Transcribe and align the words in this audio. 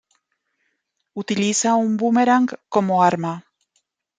Utiliza 1.23 1.75
un 1.85 1.91
boomerang 1.99 2.49
como 2.73 2.93
arma. 3.11 3.33